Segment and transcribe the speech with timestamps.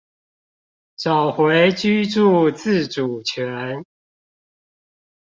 [0.97, 3.85] 找回居住自主權